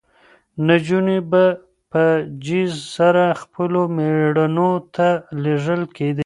[0.67, 1.43] نجونې به
[1.91, 2.03] په
[2.45, 5.09] جېز سره خپلو مېړونو ته
[5.43, 6.19] لېږل کېدې.